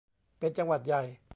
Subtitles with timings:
[0.39, 1.03] เป็นจังหวัดใหญ่